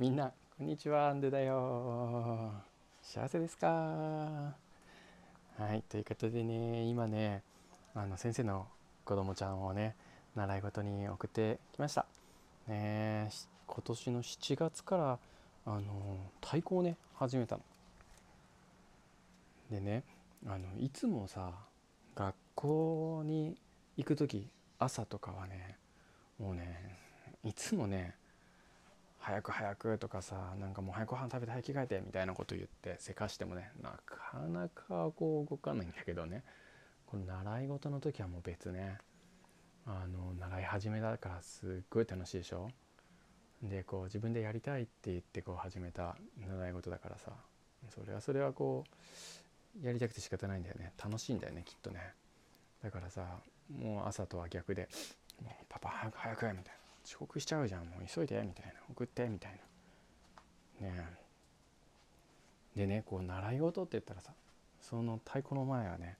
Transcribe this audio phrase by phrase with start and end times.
[0.00, 2.54] みんなこんにちはアンドだよ。
[3.02, 3.66] 幸せですか？
[3.68, 4.54] は
[5.74, 7.42] いということでね今ね
[7.94, 8.66] あの先生の
[9.04, 9.94] 子供ちゃんをね
[10.34, 12.06] 習い事に送ってきました。
[12.66, 13.28] ね
[13.66, 15.18] 今年の7月から
[15.66, 15.82] あの
[16.40, 17.62] 太鼓をね始めたの。
[19.70, 20.02] でね
[20.46, 21.52] あのいつもさ
[22.14, 23.54] 学校に
[23.98, 24.48] 行く時
[24.78, 25.76] 朝とかはね
[26.38, 26.96] もうね
[27.44, 28.14] いつもね
[29.20, 36.42] 早く早くとかさなんかもう早くご飯食べて早く着替えてみたいなこと言ってせかしてもねなかなかこう動かないんだけどね。
[37.06, 38.98] この習い事の時はもう別ね。
[39.86, 42.70] あの習い始めだからすっごい楽しいでしょ。
[43.62, 47.32] でこう自分でやりたいって言ってこう始めた習い事だからさ。
[47.88, 48.84] それはそれはこ
[49.82, 50.92] うやりたくて仕方ないんだよね。
[51.02, 52.14] 楽しいんだよねきっとね。
[52.82, 54.88] だからさもう朝とは逆で
[55.42, 56.79] 「もうパパ早く早く」みたいな。
[57.04, 57.84] 遅刻しちゃうじゃん。
[57.86, 58.72] もう急いでみたいな。
[58.90, 59.52] 送ってみたい
[60.80, 60.88] な。
[60.88, 61.04] ね
[62.74, 64.32] でねこう習い事って言ったらさ
[64.80, 66.16] その太鼓の前はね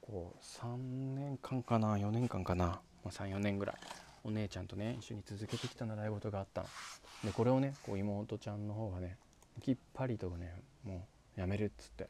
[0.00, 3.76] こう3年間かな4年間かな、まあ、34年ぐらい
[4.24, 6.68] お姉ちゃんとね一緒に続けてきた習い事があったの。
[7.24, 9.16] でこれをねこう妹ちゃんの方がね
[9.60, 11.06] きっぱりとねも
[11.36, 12.08] うやめるっつって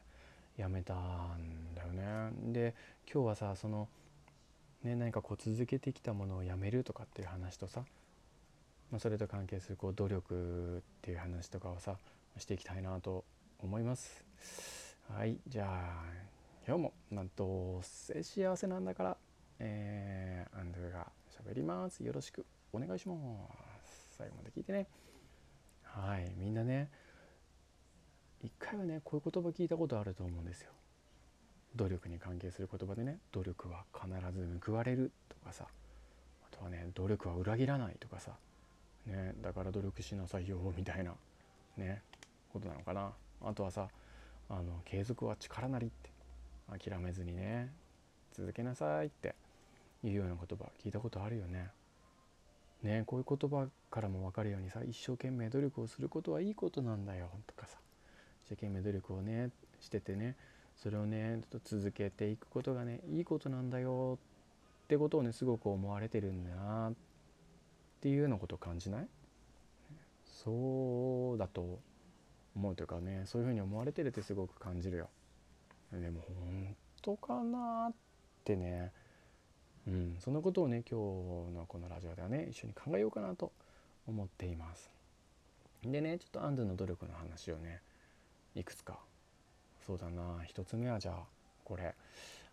[0.57, 2.31] やめたんだよね。
[2.51, 2.75] で
[3.11, 3.87] 今日はさその
[4.83, 7.85] ね、何かこう続けてきたものをやめるとかっていう話とさ、
[8.91, 11.95] まあ、それと関係するこう努力っていう話とかをさ
[12.37, 13.23] していきたいなと
[13.59, 14.25] 思います。
[15.09, 16.33] はいじゃあ
[16.67, 19.17] 今日も、まあ、どうせ幸せなんだから、
[19.59, 22.03] えー、アンドゥが喋ります。
[22.03, 23.15] よろしくお願いしま
[23.83, 24.15] す。
[24.17, 24.87] 最後まで聞いてね。
[25.83, 26.89] はい、みんなね、
[28.41, 30.71] 一回はね、こういう言葉聞いたことあると思うんですよ。
[31.75, 35.65] 努力に関係する言葉でね努力は必ず報われるとかさ。
[36.51, 38.31] あとはね努力は裏切らないとかさ。
[39.05, 41.13] ねだから努力しなさいよみたいな
[41.77, 42.01] ね
[42.51, 43.11] ことなのかな。
[43.43, 43.87] あとはさ
[44.49, 46.11] あの継続は力なりって。
[46.79, 47.71] 諦めずにね
[48.33, 49.35] 続けなさいって。
[50.07, 51.69] いうような言葉聞いたことあるよね。
[52.81, 57.77] ねこういう言葉からも分かるようにさ一生懸命努力をすることはいいことなんだよとかさ。
[58.45, 60.35] 一生懸命努力をねしててね
[60.83, 64.19] それをね続けていくことがねいいことなんだよ
[64.83, 66.93] ってことをねすごく思われてるんだなっ
[68.01, 69.07] ていうようなことを感じない？
[70.25, 71.79] そうだと
[72.53, 75.09] 思うというかねそういうふうに思われてるってすごく感じるよ。
[75.93, 77.93] でも本当かなっ
[78.43, 78.91] てね
[79.87, 83.53] うんそのことをね今日のこのラジオではね一緒に考えようかなと
[84.05, 84.91] 思っています。
[85.81, 87.79] でねちょっとアンドゥの努力の話をね
[88.53, 88.99] いくつか
[89.85, 91.23] そうだな1つ目はじゃあ
[91.63, 91.93] これ。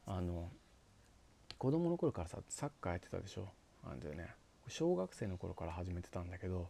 [0.06, 0.48] あの
[1.58, 3.46] 子供の頃からさサッカーやってたでしょ？
[3.84, 4.34] あんでね。
[4.66, 6.68] 小学生の頃から始めてたんだけど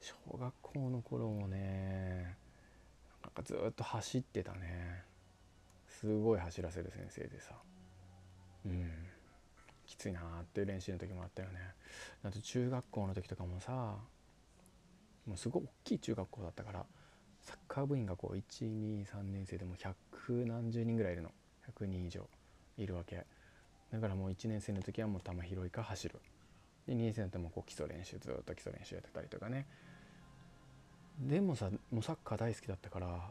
[0.00, 2.36] 小学校の頃もね
[3.22, 5.02] なんかずっと走ってたね。
[5.88, 7.54] すごい走らせる先生でさ。
[8.66, 8.90] うん。
[9.86, 11.60] きついなっていう練習の時もあったよね。
[12.24, 13.96] あと中学校の時とかもさ
[15.26, 16.86] もうすごい大きい中学校だったから
[17.46, 19.96] サッカー部員がこう123年生でも百
[20.46, 21.30] 何十人ぐらいいるの
[21.78, 22.28] 100人以上
[22.76, 23.24] いるわけ
[23.92, 26.16] だからもう1年生の時はもう球拾いか走る
[26.88, 29.66] で2年生になってもこう基礎練習ずっと基礎練習やってたりとかね
[31.20, 33.30] でもさもうサッカー大好きだったから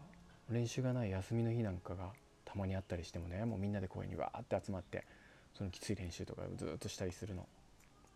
[0.50, 2.12] 練習がない休みの日なんかが
[2.46, 5.06] たまにあったりしてもねもうみんなで公園にわーって集まって
[5.58, 7.46] そのきつい練習とかずっとしたりするの。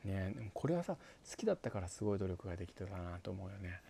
[0.05, 0.95] ねこれはさ
[1.29, 3.81] 好きだったからすごい努力ができてたなと思うよね。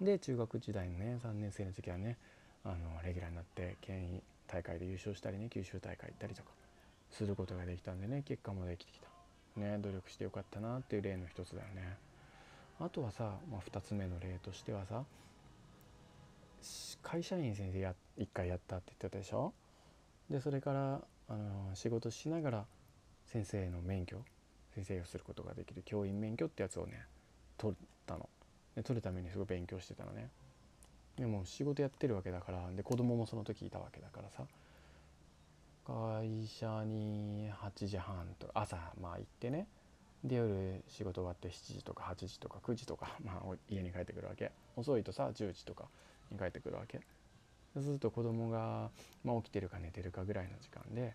[0.00, 2.16] で中学時代のね3年生の時はね
[2.64, 6.50] あのレギュラーになって県委大会で優勝したりね九州大会行ったりとか
[7.10, 9.08] することができたんでね結果もできてきた。
[9.56, 11.96] ね努力してよかったなっていう例の一つだよね。
[12.78, 15.04] あとはさ、まあ、2つ目の例としてはさ
[17.02, 19.54] 会社員先生や1回やったって言ってたでしょ？
[20.28, 22.64] でそれからあの仕事しながら
[23.24, 24.18] 先生の免許
[24.74, 27.06] 先生をすることができる教員免許ってやつをね
[27.56, 28.28] 取ったの
[28.82, 30.30] 取るためにすごい勉強してたのね。
[31.16, 34.44] でも仕事やってるわけだからで子供もその時いたわけだからさ。
[35.86, 39.68] 会社に8時半と朝まあ行ってね。
[40.24, 44.50] で夜仕事終わって7時とか8時とか9時とか、 まあ、家に帰ってくるわけ。
[44.74, 45.88] 遅いとさ10時とか
[46.30, 47.00] に帰ってくるわけ。
[47.74, 48.90] そうすると子供が
[49.22, 51.14] まあ、起きてるか寝てるかぐらいの時間で、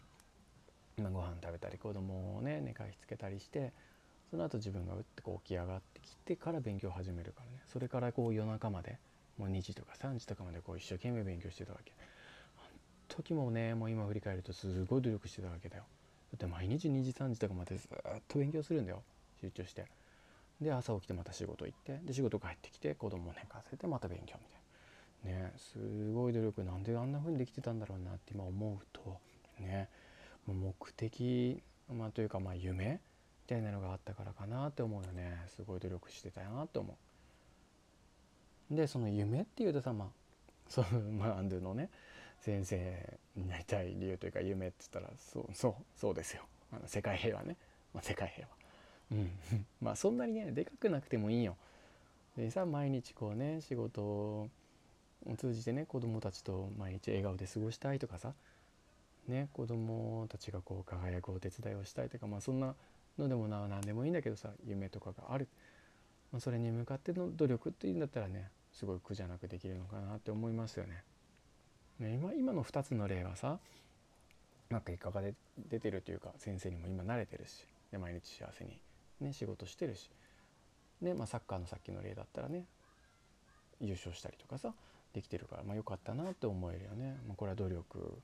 [0.97, 3.73] まあ、ご飯食べたり子供をね寝かしつけたりして
[4.31, 7.61] その後自分がうってこう起き上がってきてから勉強を始めるからね。
[7.67, 8.97] それからこう夜中まで
[9.37, 11.91] もう2時とか3時とかまでこう一生懸命勉強してたわけ。
[12.57, 12.67] あの
[13.09, 15.83] 時もねもう今振り返るとすごい努力してたわけだよ。
[16.31, 19.03] だって毎日2時3時とかまでずっと勉強するんだよ。
[19.41, 19.85] 集中して。
[20.61, 24.45] で朝起きてまた仕事行ってで仕事帰ってきて子供を寝かせてまた勉強み
[25.25, 25.41] たいな。
[25.41, 25.77] ねす
[26.13, 26.63] ごい努力。
[26.63, 29.17] なんであんな風にできてたんだろうなって今思うと
[29.59, 29.89] ね
[30.45, 31.61] もう目的、
[31.93, 33.01] まあ、というかまあ夢
[33.51, 35.43] たいなのがあったからかなって思うよね。
[35.47, 36.97] すごい努力してたなって思
[38.71, 38.75] う。
[38.75, 40.07] でその夢っていうとさまあ
[40.69, 41.89] そのまアンドゥのね
[42.39, 46.43] 先生になりたい理由というか夢って言ったらそうそうそうですよ。
[46.71, 47.57] あの世界平和ね、
[47.93, 48.47] まあ、世界平
[49.11, 49.17] 和。
[49.17, 49.31] うん。
[49.81, 51.57] まあそんなにねでかくなくてもいいよ。
[52.37, 54.49] でさ毎日こうね仕事を
[55.37, 58.33] 通じてね子供たちと毎日笑顔で過ごしたいとかさ
[59.31, 62.75] ね子供たちがこう輝くお手伝いをしたいとかまあそんな
[63.17, 65.47] のでもな何でもいいんだけどさ夢とかがある、
[66.31, 71.03] まあ、それに向かっての努力っていうんだったらねすごい苦じゃなくできるのかなって思いますよね。
[71.99, 73.59] ね今今の2つの例はさ
[74.69, 75.21] なんか結果が
[75.69, 78.79] 出てるというか先生にも今慣れてるしで毎日幸せに、
[79.19, 80.09] ね、仕事してるし、
[81.01, 82.63] ねまあ、サッカーのさっきの例だったらね
[83.81, 84.73] 優勝したりとかさ
[85.13, 88.21] できてるから、まあ、よかったなって思えるよね、まあ、これは努力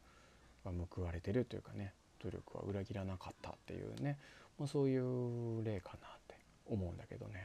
[0.71, 1.93] が報われてるというかね
[2.23, 4.17] 努力は裏切らなかったっていうね、
[4.59, 6.35] まあ、そういう例かなって
[6.67, 7.43] 思うんだけどね。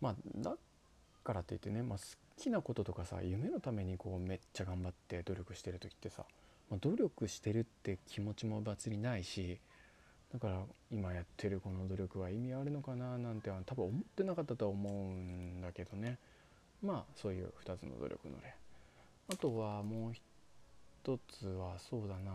[0.00, 0.56] まあだ
[1.24, 2.04] からって言ってね、まあ、好
[2.36, 6.24] きなこととかさ夢のためにこうめっちゃ頑張って努力してる時ってさ、
[6.70, 9.58] まあ、努力してるって気持ちも別にないし
[10.32, 16.18] だから今やってるこの努力は意味あるのかななんては多分思ってなかったとは思うんだけどね。
[16.82, 18.54] まあそういう2つの努力の例。
[19.32, 20.12] あとはもう
[21.08, 22.32] 一つはそうだな。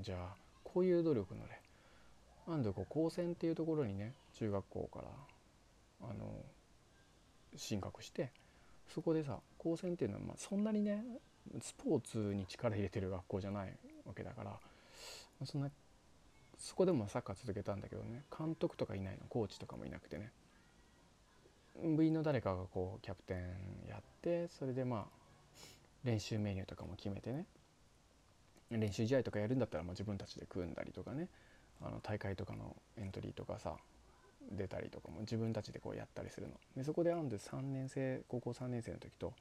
[0.00, 1.60] じゃあこういう努力の例。
[2.46, 6.32] なんでこう高専っていうところにね中学校からあの
[7.56, 8.30] 進学して
[8.94, 11.02] そこでさ高専っていうのはまあそんなにね
[11.60, 13.72] スポーツに力入れてる学校じゃない
[14.06, 14.56] わけだから
[15.44, 15.68] そんな
[16.58, 20.30] そこでもサッカー続けたんだけどね監督とかいないのコーチとかもいなくてね。
[21.96, 25.04] 部員の誰かがこうキャプテンやってそれでまあ
[26.04, 27.46] 練習メニューとかも決めてね。
[28.78, 31.28] 練習試合とかやるんだったらまあ自分たちで組んだりとかね。
[31.84, 33.74] あの大会とかのエントリーとかさ
[34.52, 36.54] 出たりとかも自分たちでこうやったりするの。
[36.76, 39.32] でそこでアンド3年生高校3年生の時と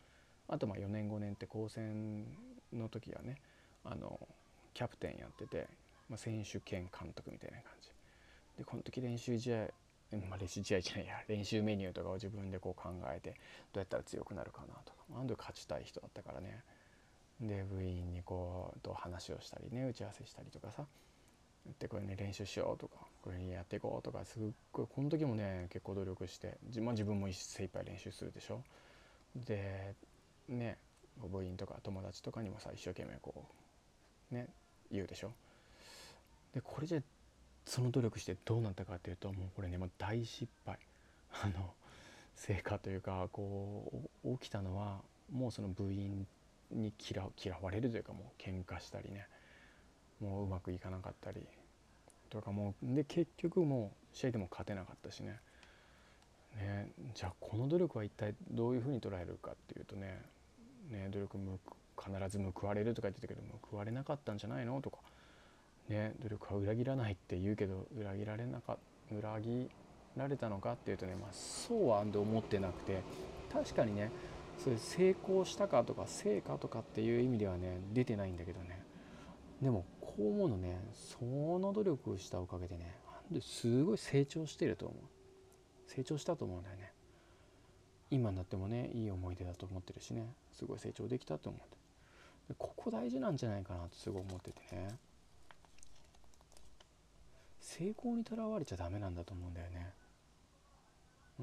[0.47, 2.25] あとまあ4年5年って高専
[2.73, 3.37] の時はね
[3.85, 4.19] あの
[4.73, 5.67] キャプテンやってて、
[6.09, 7.89] まあ、選手兼監督みたいな感じ。
[8.57, 9.67] でこの時練習試合
[10.29, 13.29] まあ、練習試合じゃないや練習メニューとかを自分でこう考えて
[13.71, 14.99] どうやったら強くなるかなとか。
[15.17, 16.63] アンド勝ちたい人だったからね。
[17.41, 20.85] で部員にこうと話をしたりね打ち合わせしたりとかさ
[21.79, 24.41] でこれね練習しようとかこれやっていこうとかすっ
[24.71, 28.61] ごいこの時もね結構努力して自,、まあ、自分も精一杯練習するでしょ？
[29.35, 29.95] で
[30.49, 30.77] ね
[31.17, 33.45] 部員とか友達とかにもさ一生懸命こ
[34.31, 34.47] うね
[34.91, 35.31] 言うでしょ？
[36.53, 37.01] でこれじゃ
[37.65, 40.77] その努力してどうなったかっていうともうこれねもう大失敗。
[41.43, 41.73] あの
[42.35, 43.91] 成果というかこ
[44.23, 44.99] う起きたのは
[45.31, 46.25] もうその部員
[46.71, 49.27] に嫌嫌われるというかもう喧嘩したりね。
[50.21, 51.45] もううまくいかなかったり。
[52.29, 55.39] とかもうで結局もう試合でも勝てなかったしね。
[56.55, 60.21] ねじゃあこの努力は一体どういうふうに捉えるかっていうとね。
[60.89, 61.37] ね努力
[61.97, 64.97] 必ず報われるとか言ってたけど報われなかったんじゃないのとか。
[65.89, 68.77] ね努力は裏切らないって言うけど裏切られなか
[69.11, 69.69] 裏切
[70.15, 73.01] られたのかっていうとねまあそうはあんで思ってなくて。
[73.51, 74.09] 確かにね
[74.63, 78.83] そういう成功したかとか成果とかっていう意味ではね出てないんだけどね。
[79.61, 82.95] でもこう思うのねその努力をしたおかげでね
[83.41, 84.99] すごい成長してると思う。
[85.87, 86.91] 成長したと思うんだよね。
[88.11, 90.31] 今になってもねいい思い出だと思ってるしね。
[90.53, 91.77] すごい成長できたと思って。
[92.49, 94.87] でここ大事なんじゃないかなとすごい思っててね。
[97.61, 99.93] 成功にとらわれちゃダメなんだと思うんだよね。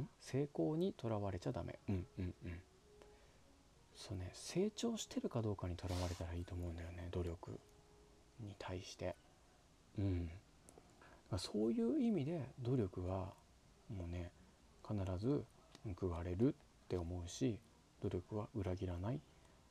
[0.01, 0.09] ん？
[0.21, 1.79] 成功にとらわれちゃダメ。
[1.89, 2.61] うんうんうん。
[3.99, 7.59] そうね成長してるかどうかにとらわれたらいいと思うんだよね努力
[8.41, 9.17] に対して。
[9.99, 10.31] うん。
[11.37, 13.35] そういう意味で努力は
[13.95, 14.31] もうね
[14.87, 15.45] 必ず
[16.01, 17.59] 報われるって思うし
[18.03, 19.19] 努力は裏切らないっ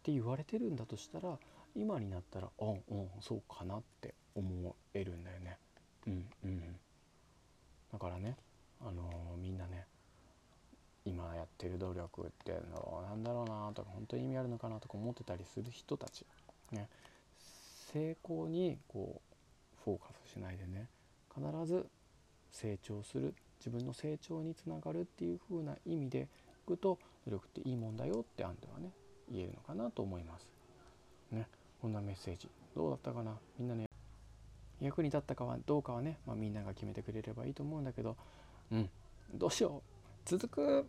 [0.03, 1.39] て言われてるんだとしたら
[1.75, 5.57] 今になったらうんうんそうかなって思えるんだよね。
[6.05, 6.75] うんうん。
[7.91, 8.35] だからね
[8.81, 9.85] あのー、みんなね
[11.27, 16.25] 今やってる努力ってのなんだろうなとか本当に意味あるのかなとか思ってたりする人たち
[16.71, 16.87] ね。
[17.93, 20.87] 成功にこうフォーカスしないでね。
[21.33, 21.85] 必ず
[22.51, 23.33] 成長する。
[23.59, 28.91] 自分の成長につながるっていう風な意味でいくと努力っていいもんだよって案ではね
[29.31, 30.47] 言えるのかなと思います。
[31.31, 31.47] ね、
[31.81, 33.35] こんなメッセージどうだったかな？
[33.59, 33.87] みんなね
[34.79, 38.15] 役に立ったかはどうかはね、まあ、みんなが決めてくれればいいと思うんだけど。
[38.71, 38.89] うん
[39.33, 40.29] どうしよう。
[40.29, 40.85] 続く。